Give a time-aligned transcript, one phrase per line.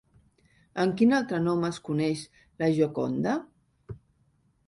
[0.83, 2.23] Amb quin altre nom es coneix
[2.63, 3.35] La Gioconda?